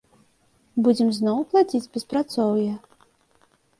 [0.87, 2.69] Будзем зноў пладзіць беспрацоўе?